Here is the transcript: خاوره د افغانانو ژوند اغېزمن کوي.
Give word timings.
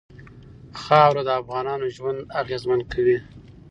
خاوره 0.81 1.21
د 1.25 1.29
افغانانو 1.41 1.85
ژوند 1.95 2.19
اغېزمن 2.41 2.79
کوي. 2.91 3.17